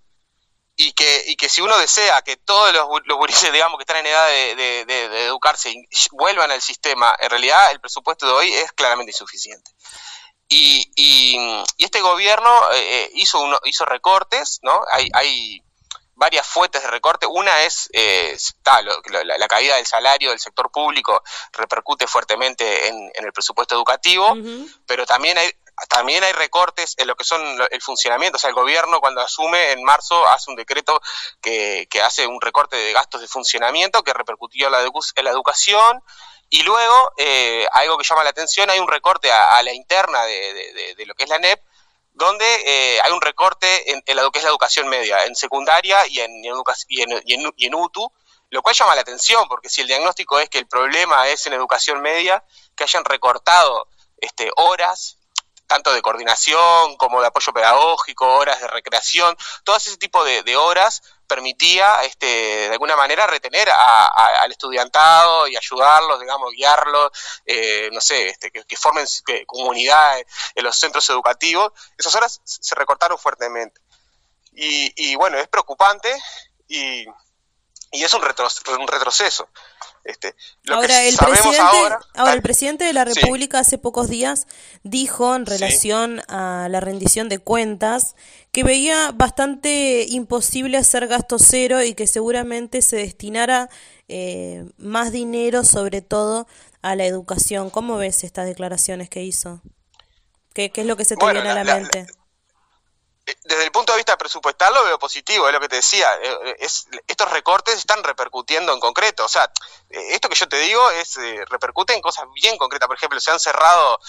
y 0.76 0.94
que, 0.94 1.24
y 1.28 1.36
que 1.36 1.50
si 1.50 1.62
uno 1.62 1.78
desea 1.78 2.22
que 2.22 2.38
todos 2.38 2.74
los, 2.74 2.88
los 3.06 3.52
digamos, 3.52 3.78
que 3.78 3.84
están 3.84 3.98
en 3.98 4.08
edad 4.08 4.28
de, 4.28 4.86
de, 4.86 5.26
educarse 5.26 5.74
vuelvan 6.12 6.52
al 6.52 6.62
sistema, 6.62 7.16
en 7.20 7.30
realidad 7.30 7.72
el 7.72 7.80
presupuesto 7.80 8.26
de 8.26 8.34
hoy 8.34 8.54
es 8.54 8.72
claramente 8.72 9.12
insuficiente. 9.12 9.72
Y, 10.50 10.92
y, 10.96 11.38
este 11.78 12.02
gobierno 12.02 12.50
eh, 12.74 13.04
eh, 13.04 13.12
hizo, 13.16 13.42
uno, 13.42 13.60
hizo 13.66 13.86
recortes, 13.86 14.60
¿no? 14.62 14.82
Hay, 14.92 15.10
hay 15.14 15.64
varias 16.16 16.48
fuentes 16.48 16.82
de 16.82 16.90
recorte. 16.90 17.26
Una 17.28 17.64
es 17.64 17.90
eh, 17.94 18.36
la, 19.12 19.48
caída 19.48 19.76
del 19.76 19.86
salario 19.86 20.30
del 20.30 20.40
sector 20.40 20.72
público 20.72 21.24
repercute 21.54 22.08
fuertemente 22.08 22.88
en, 22.88 23.12
el 23.16 23.34
presupuesto 23.34 23.76
educativo, 23.76 24.36
pero 24.86 25.06
también 25.06 25.38
hay, 25.38 25.52
también 25.90 26.24
hay 26.24 26.34
recortes 26.34 26.94
en 26.98 27.08
lo 27.08 27.16
que 27.16 27.24
son 27.24 27.42
el 27.70 27.82
funcionamiento. 27.82 28.38
O 28.38 28.40
sea, 28.40 28.50
el 28.50 28.56
gobierno 28.56 29.00
cuando 29.00 29.22
asume 29.22 29.72
en 29.72 29.84
marzo 29.84 30.28
hace 30.28 30.52
un 30.52 30.56
decreto 30.56 31.02
que, 31.42 31.88
hace 32.04 32.28
un 32.28 32.40
recorte 32.42 32.76
de 32.78 32.94
gastos 32.94 33.22
de 33.22 33.28
funcionamiento 33.28 34.04
que 34.04 34.14
repercutió 34.14 34.68
en 34.68 34.72
la, 34.74 34.82
en 34.82 35.28
educación. 35.28 36.04
Y 36.50 36.62
luego, 36.62 37.14
eh, 37.18 37.68
algo 37.74 37.98
que 37.98 38.04
llama 38.04 38.24
la 38.24 38.30
atención, 38.30 38.70
hay 38.70 38.80
un 38.80 38.88
recorte 38.88 39.32
a, 39.32 39.62
la 39.64 39.74
interna 39.74 40.24
de, 40.24 41.04
lo 41.06 41.16
que 41.16 41.24
es 41.24 41.30
la 41.30 41.40
NEP, 41.40 41.60
donde 42.14 42.46
eh, 42.66 43.02
hay 43.02 43.12
un 43.12 43.22
recorte 43.22 43.92
en, 43.92 44.04
lo 44.16 44.32
que 44.32 44.38
es 44.38 44.44
la 44.46 44.52
educación 44.52 44.88
media, 44.88 45.26
en 45.26 45.36
secundaria 45.36 46.06
y 46.08 46.20
en, 46.20 46.44
y 46.88 47.02
en, 47.02 47.54
y 47.58 47.66
en 47.66 47.76
UTU, 47.76 48.12
lo 48.52 48.62
cual 48.62 48.76
llama 48.76 48.94
la 48.94 49.02
atención, 49.02 49.48
porque 49.48 49.68
si 49.68 49.82
el 49.82 49.88
diagnóstico 49.88 50.40
es 50.40 50.48
que 50.48 50.60
el 50.60 50.68
problema 50.68 51.28
es 51.28 51.48
en 51.48 51.54
educación 51.54 52.04
media, 52.04 52.44
que 52.76 52.84
hayan 52.84 53.04
recortado 53.04 53.88
este, 54.18 54.52
horas 54.56 55.18
tanto 55.74 55.92
de 55.92 56.04
coordinación 56.04 56.98
como 56.98 57.20
de 57.20 57.28
apoyo 57.30 57.52
pedagógico, 57.52 58.28
horas 58.28 58.62
de 58.62 58.68
recreación, 58.68 59.36
todo 59.64 59.76
ese 59.76 59.98
tipo 59.98 60.24
de, 60.24 60.56
horas 60.56 61.02
permitía 61.28 62.04
este, 62.04 62.28
de 62.28 62.74
alguna 62.74 62.96
manera 62.96 63.26
retener 63.26 63.68
al 63.72 64.52
estudiantado 64.52 65.48
y 65.48 65.58
ayudarlos, 65.58 66.20
digamos, 66.20 66.52
guiarlos, 66.52 67.10
eh, 67.48 67.90
no 67.92 68.02
sé, 68.02 68.30
este, 68.30 68.52
que, 68.52 68.78
formen 68.78 69.08
comunidad 69.48 70.20
en 70.54 70.64
los 70.64 70.78
centros 70.78 71.10
educativos. 71.10 71.72
Esas 71.98 72.14
horas 72.14 72.40
se 72.44 72.76
recortaron 72.76 73.18
fuertemente. 73.18 73.82
Y, 74.52 75.16
bueno, 75.16 75.40
es 75.40 75.48
preocupante 75.48 76.16
y, 76.68 77.04
es 78.02 78.14
un, 78.14 78.22
un 78.22 78.88
retroceso. 78.88 79.48
Este, 80.04 80.36
ahora, 80.68 81.04
el 81.04 81.16
presidente, 81.16 81.62
ahora, 82.14 82.34
el 82.34 82.42
presidente 82.42 82.84
de 82.84 82.92
la 82.92 83.06
República 83.06 83.60
hace 83.60 83.78
pocos 83.78 84.10
días 84.10 84.48
dijo 84.84 85.34
en 85.34 85.46
relación 85.46 86.22
a 86.28 86.68
la 86.70 86.82
rendición 86.82 87.30
de 87.30 87.40
cuentas 87.40 88.18
que 88.52 88.66
veía 88.66 89.12
bastante 89.14 90.06
imposible 90.10 90.78
hacer 90.78 91.08
gasto 91.08 91.40
cero 91.40 91.82
y 91.84 91.94
que 91.94 92.08
seguramente 92.08 92.82
se 92.82 92.98
destinara 92.98 93.70
eh, 94.10 94.66
más 94.78 95.14
dinero, 95.14 95.64
sobre 95.64 96.02
todo 96.02 96.48
a 96.82 96.98
la 96.98 97.06
educación. 97.06 97.70
¿Cómo 97.70 97.96
ves 97.96 98.26
estas 98.26 98.46
declaraciones 98.46 99.10
que 99.10 99.24
hizo? 99.24 99.62
¿Qué, 100.54 100.70
es 100.76 100.86
lo 100.86 100.98
que 100.98 101.06
se 101.06 101.16
te 101.16 101.26
viene 101.26 101.50
a 101.50 101.64
la 101.64 101.64
mente? 101.64 102.08
Punto 103.94 103.96
de 103.96 104.00
vista 104.00 104.18
presupuestal 104.18 104.74
lo 104.74 104.84
veo 104.86 104.98
positivo, 104.98 105.48
es 105.48 105.54
lo 105.54 105.60
que 105.60 105.70
te 105.70 105.76
decía, 105.78 106.08
eh, 106.16 106.38
eh, 106.46 106.56
es, 106.60 106.88
estos 107.08 107.30
recortes 107.30 107.78
están 107.78 108.04
repercutiendo 108.04 108.74
en 108.74 108.80
concreto, 108.80 109.26
o 109.26 109.28
sea, 109.28 109.44
eh, 109.90 110.14
esto 110.14 110.30
que 110.30 110.36
yo 110.36 110.48
te 110.48 110.58
digo 110.58 110.90
es 110.92 111.16
repercute 111.50 111.94
en 111.94 112.02
cosas 112.02 112.26
bien 112.34 112.58
concretas, 112.58 112.88
por 112.88 112.98
ejemplo, 112.98 113.20
se 113.20 113.32
han 113.32 113.40
cerrado 113.40 114.00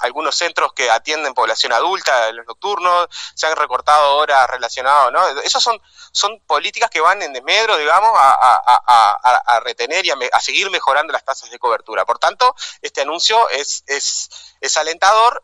algunos 0.00 0.36
centros 0.36 0.72
que 0.72 0.90
atienden 0.90 1.34
población 1.34 1.72
adulta 1.72 2.30
los 2.32 2.46
nocturnos, 2.46 3.08
se 3.34 3.46
han 3.46 3.56
recortado 3.56 4.16
horas 4.16 4.48
relacionadas, 4.48 5.12
¿no? 5.12 5.26
Esas 5.40 5.62
son, 5.62 5.80
son 6.12 6.40
políticas 6.46 6.90
que 6.90 7.00
van 7.00 7.20
en 7.22 7.32
desmedro, 7.32 7.76
digamos, 7.76 8.12
a, 8.14 9.60
retener 9.64 10.06
y 10.06 10.10
a, 10.10 10.40
seguir 10.40 10.70
mejorando 10.70 11.12
las 11.12 11.24
tasas 11.24 11.50
de 11.50 11.58
cobertura. 11.58 12.04
Por 12.04 12.18
tanto, 12.18 12.54
este 12.82 13.00
anuncio 13.00 13.48
es, 13.50 13.82
es, 13.86 14.30
es 14.60 14.76
alentador, 14.76 15.42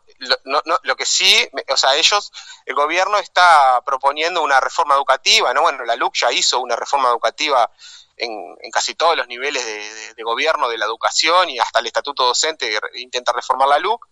lo 0.83 0.95
que 0.95 1.05
sí, 1.05 1.49
o 1.67 1.77
sea, 1.77 1.95
ellos 1.95 2.31
el 2.67 2.75
gobierno 2.75 3.06
está 3.17 3.81
proponiendo 3.85 4.43
una 4.43 4.59
reforma 4.59 4.95
educativa, 4.95 5.53
¿no? 5.53 5.61
Bueno, 5.61 5.85
la 5.85 5.95
LUC 5.95 6.15
ya 6.15 6.31
hizo 6.31 6.59
una 6.59 6.75
reforma 6.75 7.09
educativa 7.09 7.71
en, 8.17 8.55
casi 8.71 8.95
todos 8.95 9.15
los 9.15 9.27
niveles 9.27 9.63
de, 10.15 10.23
gobierno 10.23 10.67
de 10.67 10.77
la 10.77 10.85
educación 10.85 11.49
y 11.49 11.59
hasta 11.59 11.79
el 11.79 11.87
estatuto 11.87 12.25
docente 12.25 12.77
intenta 12.95 13.31
reformar 13.31 13.69
la 13.69 13.79
LUC. 13.79 14.05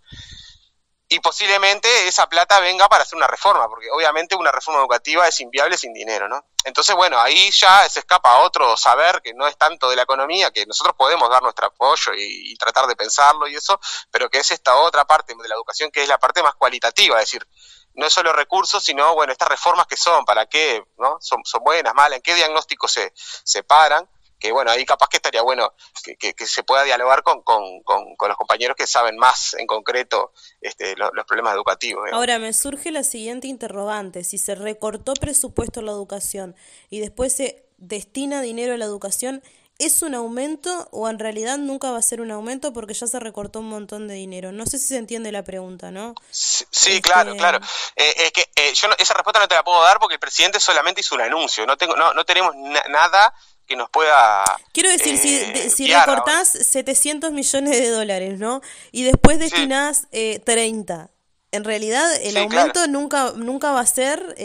Y 1.07 1.19
posiblemente 1.19 2.07
esa 2.07 2.27
plata 2.27 2.59
venga 2.59 2.89
para 2.89 3.03
hacer 3.03 3.15
una 3.15 3.27
reforma, 3.27 3.67
porque 3.67 3.91
obviamente 3.91 4.35
una 4.35 4.51
reforma 4.51 4.79
educativa 4.79 5.27
es 5.27 5.39
inviable 5.39 5.77
sin 5.77 5.93
dinero, 5.93 6.27
¿no? 6.27 6.43
Entonces, 6.63 6.95
bueno, 6.95 7.19
ahí 7.19 7.51
ya 7.51 7.87
se 7.87 7.99
escapa 7.99 8.39
otro 8.39 8.75
saber 8.75 9.21
que 9.21 9.33
no 9.35 9.45
es 9.45 9.55
tanto 9.55 9.87
de 9.87 9.97
la 9.97 10.01
economía, 10.01 10.49
que 10.49 10.65
nosotros 10.65 10.95
podemos 10.97 11.29
dar 11.29 11.43
nuestro 11.43 11.67
apoyo 11.67 12.13
y, 12.15 12.51
y 12.51 12.55
tratar 12.55 12.87
de 12.87 12.95
pensarlo 12.95 13.47
y 13.47 13.55
eso, 13.55 13.79
pero 14.09 14.29
que 14.31 14.39
es 14.39 14.49
esta 14.49 14.77
otra 14.77 15.05
parte 15.05 15.35
de 15.35 15.47
la 15.47 15.53
educación 15.53 15.91
que 15.91 16.01
es 16.01 16.07
la 16.07 16.17
parte 16.17 16.41
más 16.41 16.55
cualitativa, 16.55 17.21
es 17.21 17.25
decir, 17.25 17.47
no 17.95 18.09
solo 18.09 18.33
recursos, 18.33 18.83
sino, 18.83 19.13
bueno, 19.15 19.31
estas 19.31 19.49
reformas 19.49 19.87
que 19.87 19.97
son, 19.97 20.25
para 20.25 20.45
qué, 20.45 20.83
¿no? 20.97 21.17
Son, 21.19 21.43
son 21.43 21.63
buenas, 21.63 21.93
malas, 21.93 22.17
en 22.17 22.21
qué 22.21 22.35
diagnóstico 22.35 22.87
se, 22.87 23.13
se 23.15 23.63
paran, 23.63 24.07
que 24.39 24.51
bueno, 24.51 24.71
ahí 24.71 24.85
capaz 24.85 25.07
que 25.07 25.17
estaría 25.17 25.41
bueno 25.41 25.73
que, 26.19 26.33
que, 26.33 26.45
se 26.45 26.63
pueda 26.63 26.83
dialogar 26.83 27.23
con, 27.23 27.41
con, 27.41 27.81
con, 27.83 28.27
los 28.27 28.37
compañeros 28.37 28.75
que 28.75 28.85
saben 28.85 29.17
más 29.17 29.55
en 29.57 29.65
concreto 29.65 30.33
este, 30.61 30.95
los, 30.97 31.11
problemas 31.25 31.55
educativos. 31.55 32.03
Ahora, 32.11 32.37
me 32.37 32.53
surge 32.53 32.91
la 32.91 33.03
siguiente 33.03 33.47
interrogante, 33.47 34.23
si 34.23 34.37
se 34.37 34.55
recortó 34.55 35.13
presupuesto 35.13 35.79
a 35.79 35.83
la 35.83 35.91
educación 35.91 36.55
y 36.89 36.99
después 36.99 37.33
se 37.33 37.65
destina 37.77 38.41
dinero 38.41 38.73
a 38.73 38.77
la 38.77 38.85
educación, 38.85 39.41
¿Es 39.77 40.01
un 40.01 40.15
aumento 40.15 40.87
o 40.91 41.09
en 41.09 41.19
realidad 41.19 41.57
nunca 41.57 41.91
va 41.91 41.97
a 41.97 42.01
ser 42.01 42.21
un 42.21 42.31
aumento 42.31 42.71
porque 42.71 42.93
ya 42.93 43.07
se 43.07 43.19
recortó 43.19 43.59
un 43.59 43.67
montón 43.67 44.07
de 44.07 44.13
dinero? 44.13 44.53
No 44.53 44.65
sé 44.65 44.79
si 44.79 44.87
se 44.87 44.97
entiende 44.97 45.33
la 45.33 45.43
pregunta, 45.43 45.91
¿no? 45.91 46.15
Sí, 46.31 46.63
este, 46.71 47.01
claro, 47.01 47.35
claro. 47.35 47.59
Eh, 47.97 48.13
es 48.17 48.31
que 48.31 48.49
eh, 48.55 48.73
yo 48.73 48.87
esa 48.97 49.13
respuesta 49.15 49.41
no 49.41 49.49
te 49.49 49.55
la 49.55 49.63
puedo 49.63 49.83
dar 49.83 49.99
porque 49.99 50.13
el 50.13 50.19
presidente 50.19 50.61
solamente 50.61 51.01
hizo 51.01 51.15
un 51.15 51.21
anuncio. 51.21 51.65
No 51.65 51.75
tengo, 51.75 51.97
no, 51.97 52.13
no 52.13 52.23
tenemos 52.23 52.55
nada 52.55 53.33
que 53.67 53.75
nos 53.75 53.89
pueda. 53.89 54.45
Quiero 54.71 54.89
decir, 54.89 55.17
si, 55.17 55.35
eh, 55.35 55.69
si 55.69 55.93
recortás 55.93 56.47
700 56.47 57.33
millones 57.33 57.77
de 57.77 57.89
dólares, 57.89 58.39
¿no? 58.39 58.61
Y 58.93 59.03
después 59.03 59.39
destinás 59.39 60.07
30. 60.11 61.09
En 61.51 61.63
realidad, 61.65 62.09
el 62.21 62.37
aumento 62.37 62.87
nunca 62.87 63.33
nunca 63.35 63.71
va 63.71 63.81
a 63.81 63.85
ser 63.85 64.35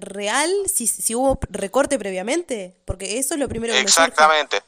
real 0.00 0.52
si, 0.72 0.88
si 0.88 1.14
hubo 1.14 1.38
recorte 1.48 1.96
previamente, 1.96 2.76
porque 2.84 3.18
eso 3.18 3.34
es 3.34 3.40
lo 3.40 3.48
primero 3.48 3.72
que 3.72 3.80
Exactamente. 3.80 4.62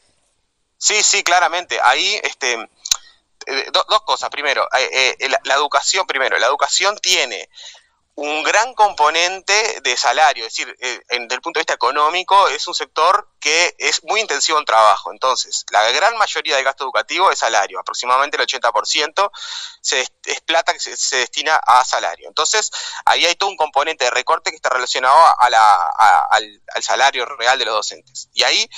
Sí, 0.82 1.00
sí, 1.04 1.22
claramente. 1.22 1.78
Ahí, 1.80 2.18
este, 2.24 2.54
eh, 3.46 3.66
dos 3.72 4.02
cosas. 4.04 4.28
Primero, 4.30 4.68
eh, 4.76 5.16
eh, 5.16 5.28
la, 5.44 5.54
educación, 5.54 6.08
primero, 6.08 6.36
la 6.38 6.48
educación 6.48 6.98
tiene 6.98 7.48
un 8.16 8.42
gran 8.42 8.74
componente 8.74 9.80
de 9.80 9.96
salario, 9.96 10.44
es 10.44 10.52
decir, 10.52 10.76
desde 10.76 11.34
el 11.34 11.40
punto 11.40 11.58
de 11.58 11.62
vista 11.62 11.72
económico, 11.72 12.48
es 12.48 12.66
un 12.66 12.74
sector 12.74 13.30
que 13.40 13.74
es 13.78 14.02
muy 14.04 14.20
intensivo 14.20 14.58
en 14.58 14.64
trabajo. 14.64 15.12
Entonces, 15.12 15.64
la 15.70 15.88
gran 15.92 16.18
mayoría 16.18 16.56
del 16.56 16.64
gasto 16.64 16.82
educativo 16.82 17.30
es 17.30 17.38
salario, 17.38 17.78
aproximadamente 17.78 18.36
el 18.36 18.46
80% 18.46 19.30
se, 19.80 20.00
es 20.00 20.40
plata 20.40 20.72
que 20.72 20.80
se, 20.80 21.16
destina 21.16 21.56
a 21.56 21.84
salario. 21.84 22.26
Entonces, 22.28 22.72
ahí 23.04 23.24
hay 23.24 23.36
todo 23.36 23.50
un 23.50 23.56
componente 23.56 24.04
de 24.04 24.10
recorte 24.10 24.50
que 24.50 24.56
está 24.56 24.68
relacionado 24.68 25.16
a 25.38 25.48
la, 25.48 25.90
al 25.96 26.82
salario 26.82 27.24
real 27.24 27.58
de 27.58 27.64
los 27.66 27.74
docentes. 27.74 28.28
Y 28.34 28.42
ahí, 28.42 28.68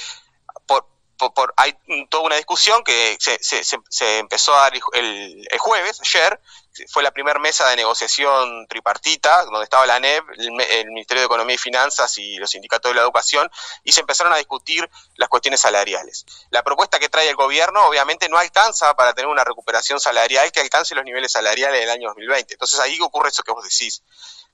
por, 1.17 1.55
hay 1.57 1.75
toda 2.09 2.25
una 2.25 2.37
discusión 2.37 2.83
que 2.85 3.17
se, 3.21 3.39
se, 3.43 4.19
empezó 4.19 4.55
a 4.55 4.63
dar 4.63 4.75
el, 4.75 5.47
el, 5.51 5.59
jueves, 5.59 6.01
ayer, 6.01 6.41
fue 6.89 7.03
la 7.03 7.13
primera 7.13 7.39
mesa 7.39 7.69
de 7.69 7.77
negociación 7.77 8.67
tripartita, 8.67 9.45
donde 9.45 9.65
estaba 9.65 9.87
la 9.87 10.01
NEP, 10.01 10.25
el, 10.39 10.87
Ministerio 10.87 11.21
de 11.21 11.27
Economía 11.27 11.55
y 11.55 11.59
Finanzas 11.59 12.19
y 12.19 12.37
los 12.37 12.51
sindicatos 12.51 12.91
de 12.91 12.97
la 12.97 13.03
educación, 13.03 13.51
y 13.85 13.93
se 13.93 14.01
empezaron 14.01 14.33
a 14.33 14.37
discutir 14.37 14.89
las 15.17 15.29
cuestiones 15.29 15.61
salariales. 15.61 16.27
La 16.51 16.63
propuesta 16.63 16.99
que 16.99 17.09
trae 17.09 17.29
el 17.29 17.37
gobierno 17.37 17.87
obviamente 17.87 18.29
no 18.29 18.39
alcanza 18.39 18.95
para 18.95 19.15
tener 19.15 19.29
una 19.29 19.45
recuperación 19.45 20.01
salarial 20.01 20.51
que 20.51 20.61
alcance 20.61 20.95
los 20.95 21.05
niveles 21.05 21.33
salariales 21.33 21.81
del 21.81 21.91
año 21.91 22.09
2020. 22.09 22.55
Entonces 22.55 22.81
ahí 22.81 22.99
ocurre 23.01 23.29
eso 23.29 23.43
que 23.43 23.53
vos 23.53 23.63
decís 23.63 24.03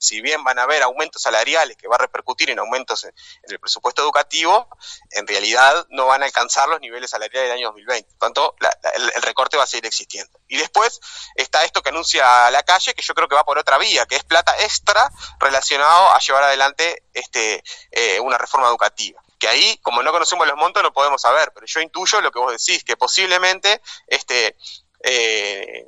si 0.01 0.23
bien 0.23 0.43
van 0.43 0.59
a 0.59 0.63
haber 0.63 0.83
aumentos 0.83 1.21
salariales 1.21 1.77
que 1.77 1.87
va 1.87 1.97
a 1.97 1.99
repercutir 1.99 2.49
en 2.49 2.59
aumentos 2.59 3.05
en, 3.05 3.13
el 3.43 3.61
presupuesto 3.61 4.03
educativo, 4.03 4.67
en 5.11 5.27
realidad 5.27 5.87
no 5.91 6.07
van 6.07 6.23
a 6.23 6.27
alcanzar 6.27 6.69
los 6.69 6.81
niveles 6.81 7.11
salariales 7.11 7.51
del 7.51 7.59
año 7.59 7.67
2020. 7.69 8.09
Por 8.11 8.19
tanto, 8.19 8.57
el, 8.95 9.23
recorte 9.23 9.59
va 9.59 9.65
a 9.65 9.67
seguir 9.67 9.85
existiendo. 9.87 10.41
Y 10.49 10.57
después 10.57 11.01
está 11.35 11.65
esto 11.65 11.83
que 11.83 11.91
anuncia 11.91 12.51
la 12.51 12.63
calle, 12.63 12.95
que 12.95 13.03
yo 13.03 13.15
creo 13.15 13.29
que 13.29 13.35
va 13.35 13.45
por 13.45 13.59
otra 13.59 13.77
vía, 13.77 14.07
que 14.07 14.17
es 14.17 14.25
plata 14.25 14.55
extra 14.63 15.11
relacionado 15.39 16.13
a 16.13 16.19
llevar 16.19 16.45
adelante 16.45 17.05
este, 17.13 17.63
eh, 17.91 18.21
una 18.21 18.39
reforma 18.39 18.69
educativa 18.69 19.21
que 19.39 19.49
ahí, 19.49 19.79
como 19.79 20.03
no 20.03 20.13
conocemos 20.13 20.47
los 20.47 20.57
montos, 20.57 20.83
no 20.83 20.93
podemos 20.93 21.23
saber, 21.23 21.51
pero 21.55 21.67
yo 21.67 21.81
intuyo 21.81 22.21
lo 22.21 22.31
que 22.31 22.39
vos 22.39 22.53
decís, 22.53 22.85
que 22.85 22.99
posiblemente 22.99 23.81
este, 24.07 24.55
eh, 25.03 25.87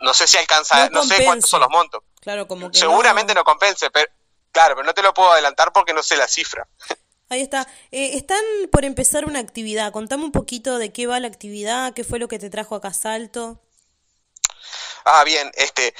no 0.00 0.14
sé 0.14 0.26
si 0.26 0.38
alcanza, 0.38 0.88
no, 0.88 1.04
sé 1.04 1.22
cuántos 1.24 1.50
son 1.50 1.60
los 1.60 1.70
montos. 1.70 2.02
Claro, 2.26 2.48
como 2.48 2.74
Seguramente 2.74 3.34
no... 3.34 3.44
compense, 3.44 3.88
pero 3.92 4.10
claro, 4.50 4.74
pero 4.74 4.84
no 4.84 4.92
te 4.92 5.00
lo 5.00 5.14
puedo 5.14 5.30
adelantar 5.30 5.72
porque 5.72 5.94
no 5.94 6.02
sé 6.02 6.16
la 6.16 6.26
cifra. 6.26 6.66
Ahí 7.28 7.40
está. 7.40 7.68
Eh, 7.92 8.16
están 8.16 8.42
por 8.72 8.84
empezar 8.84 9.26
una 9.26 9.38
actividad. 9.38 9.92
Contame 9.92 10.24
un 10.24 10.32
poquito 10.32 10.78
de 10.78 10.92
qué 10.92 11.06
va 11.06 11.20
la 11.20 11.28
actividad, 11.28 11.94
qué 11.94 12.02
fue 12.02 12.18
lo 12.18 12.26
que 12.26 12.40
te 12.40 12.50
trajo 12.50 12.74
acá 12.74 12.88
a 12.88 12.94
Salto. 12.94 13.62
Ah, 15.04 15.22
bien, 15.22 15.52
este, 15.54 15.94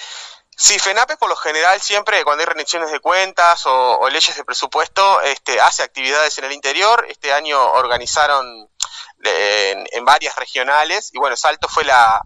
Sí, 0.58 0.78
FENAPE 0.78 1.18
por 1.18 1.28
lo 1.28 1.36
general 1.36 1.82
siempre 1.82 2.24
cuando 2.24 2.40
hay 2.40 2.46
rendiciones 2.46 2.90
de 2.90 2.98
cuentas 3.00 3.64
o, 3.66 4.08
leyes 4.08 4.34
de 4.34 4.42
presupuesto 4.42 5.20
este, 5.20 5.60
hace 5.60 5.82
actividades 5.82 6.38
en 6.38 6.44
el 6.44 6.52
interior. 6.52 7.04
Este 7.10 7.30
año 7.30 7.62
organizaron 7.72 8.70
en, 9.22 10.04
varias 10.06 10.34
regionales 10.36 11.10
y 11.12 11.18
bueno, 11.18 11.36
Salto 11.36 11.68
fue 11.68 11.84
la, 11.84 12.24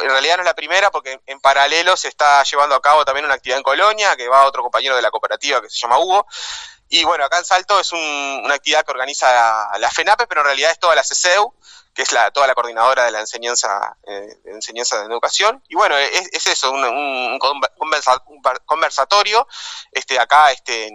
en 0.00 0.10
realidad 0.10 0.36
no 0.36 0.42
es 0.42 0.46
la 0.46 0.54
primera 0.54 0.92
porque 0.92 1.20
en, 1.26 1.40
paralelo 1.40 1.96
se 1.96 2.06
está 2.06 2.44
llevando 2.44 2.76
a 2.76 2.80
cabo 2.80 3.04
también 3.04 3.24
una 3.24 3.34
actividad 3.34 3.58
en 3.58 3.64
Colonia 3.64 4.14
que 4.14 4.28
va 4.28 4.46
otro 4.46 4.62
compañero 4.62 4.94
de 4.94 5.02
la 5.02 5.10
cooperativa 5.10 5.60
que 5.60 5.68
se 5.68 5.78
llama 5.80 5.98
Hugo. 5.98 6.24
Y 6.88 7.02
bueno, 7.02 7.24
acá 7.24 7.38
en 7.38 7.44
Salto 7.44 7.80
es 7.80 7.90
una 7.90 8.54
actividad 8.54 8.84
que 8.84 8.92
organiza 8.92 9.76
la, 9.76 9.90
FENAPE, 9.90 10.28
pero 10.28 10.42
en 10.42 10.46
realidad 10.46 10.70
es 10.70 10.78
toda 10.78 10.94
la 10.94 11.02
CCEU 11.02 11.52
que 11.94 12.02
es 12.02 12.12
la, 12.12 12.30
toda 12.30 12.46
la 12.46 12.54
coordinadora 12.54 13.04
de 13.04 13.10
la 13.10 13.20
enseñanza, 13.20 13.96
eh, 14.06 14.38
de 14.44 14.52
enseñanza 14.52 14.98
de 14.98 15.06
educación. 15.06 15.62
Y 15.68 15.74
bueno, 15.74 15.96
es, 15.96 16.46
eso, 16.46 16.70
un, 16.70 17.38
conversatorio. 18.66 19.46
Este, 19.90 20.18
acá, 20.18 20.52
este, 20.52 20.90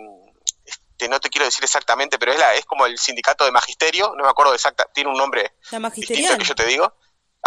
este, 0.65 1.07
no 1.07 1.19
te 1.19 1.29
quiero 1.29 1.45
decir 1.45 1.63
exactamente, 1.63 2.17
pero 2.17 2.31
es, 2.31 2.39
la, 2.39 2.55
es 2.55 2.65
como 2.65 2.87
el 2.87 2.97
sindicato 2.97 3.45
de 3.45 3.51
magisterio, 3.51 4.13
no 4.15 4.23
me 4.23 4.29
acuerdo 4.29 4.53
exacta, 4.53 4.87
tiene 4.91 5.11
un 5.11 5.17
nombre 5.17 5.53
distinto 5.93 6.37
que 6.37 6.43
yo 6.43 6.55
te 6.55 6.65
digo. 6.65 6.93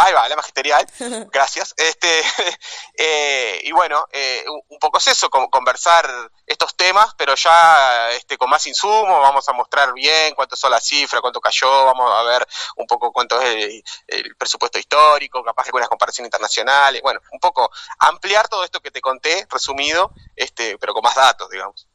Ahí 0.03 0.15
va, 0.15 0.27
la 0.31 0.37
magisterial, 0.37 0.87
gracias. 1.31 1.75
Este, 1.77 2.23
eh, 2.95 3.61
y 3.65 3.73
bueno, 3.73 4.07
eh, 4.11 4.43
un 4.69 4.79
poco 4.79 4.97
es 4.97 5.09
eso, 5.09 5.29
conversar 5.29 6.11
estos 6.47 6.75
temas, 6.75 7.15
pero 7.19 7.35
ya 7.35 8.11
este, 8.13 8.39
con 8.39 8.49
más 8.49 8.67
insumo, 8.67 9.21
vamos 9.21 9.47
a 9.47 9.53
mostrar 9.53 9.93
bien 9.93 10.35
cuánto 10.35 10.57
son 10.57 10.71
las 10.71 10.87
cifras, 10.87 11.21
cuánto 11.21 11.39
cayó, 11.39 11.85
vamos 11.85 12.11
a 12.15 12.23
ver 12.23 12.49
un 12.77 12.87
poco 12.87 13.13
cuánto 13.13 13.43
es 13.43 13.83
el, 14.07 14.37
presupuesto 14.37 14.79
histórico, 14.79 15.45
capaz 15.45 15.65
de 15.65 15.69
algunas 15.69 15.89
comparaciones 15.91 16.29
internacionales, 16.29 17.03
bueno, 17.03 17.21
un 17.33 17.39
poco 17.39 17.71
ampliar 17.99 18.49
todo 18.49 18.65
esto 18.65 18.81
que 18.81 18.91
te 18.91 19.03
conté, 19.03 19.47
resumido, 19.51 20.13
este, 20.35 20.79
pero 20.79 20.95
con 20.95 21.03
más 21.03 21.15
datos, 21.15 21.51
digamos. 21.51 21.90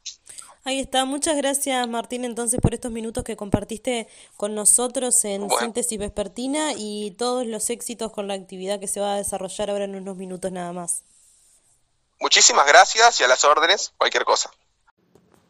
Ahí 0.68 0.80
está, 0.80 1.06
muchas 1.06 1.38
gracias 1.38 1.88
Martín 1.88 2.26
entonces 2.26 2.60
por 2.60 2.74
estos 2.74 2.92
minutos 2.92 3.24
que 3.24 3.38
compartiste 3.38 4.08
con 4.36 4.56
nosotros 4.56 5.24
en 5.24 5.48
Síntesis 5.60 6.00
Vespertina 6.00 6.72
y 6.76 7.12
todos 7.20 7.46
los 7.46 7.70
éxitos 7.70 8.12
con 8.12 8.28
la 8.28 8.34
actividad 8.34 8.80
que 8.80 8.88
se 8.88 9.00
va 9.00 9.14
a 9.14 9.18
desarrollar 9.18 9.70
ahora 9.70 9.84
en 9.84 9.96
unos 9.96 10.18
minutos 10.18 10.52
nada 10.52 10.74
más. 10.74 11.04
Muchísimas 12.20 12.66
gracias 12.66 13.22
y 13.22 13.24
a 13.24 13.28
las 13.28 13.44
órdenes, 13.44 13.94
cualquier 13.96 14.26
cosa. 14.26 14.50